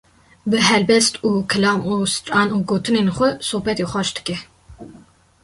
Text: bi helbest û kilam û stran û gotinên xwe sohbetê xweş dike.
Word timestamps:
bi 0.49 0.59
helbest 0.69 1.13
û 1.29 1.31
kilam 1.51 1.81
û 1.93 1.95
stran 2.15 2.47
û 2.55 2.57
gotinên 2.69 3.09
xwe 3.15 3.29
sohbetê 3.49 3.85
xweş 3.91 4.09
dike. 4.17 4.37